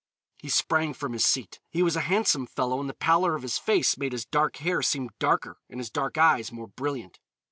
He 0.39 0.49
sprang 0.49 0.95
from 0.95 1.13
his 1.13 1.23
seat. 1.23 1.59
He 1.69 1.83
was 1.83 1.95
a 1.95 1.99
handsome 2.01 2.47
fellow 2.47 2.79
and 2.79 2.89
the 2.89 2.95
pallor 2.95 3.35
of 3.35 3.43
his 3.43 3.59
face 3.59 3.99
made 3.99 4.13
his 4.13 4.25
dark 4.25 4.55
hair 4.55 4.81
seem 4.81 5.11
darker 5.19 5.59
and 5.69 5.79
his 5.79 5.91
dark 5.91 6.17
eyes 6.17 6.51
more 6.51 6.69
brilliant. 6.69 7.19